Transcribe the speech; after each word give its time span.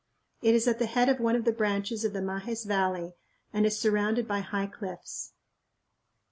It 0.41 0.55
is 0.55 0.67
at 0.67 0.79
the 0.79 0.87
head 0.87 1.09
of 1.09 1.19
one 1.19 1.35
of 1.35 1.45
the 1.45 1.51
branches 1.51 2.03
of 2.03 2.11
the 2.11 2.23
Majes 2.23 2.65
Valley 2.65 3.13
and 3.53 3.67
is 3.67 3.77
surrounded 3.79 4.27
by 4.27 4.39
high 4.39 4.65
cliffs. 4.65 5.33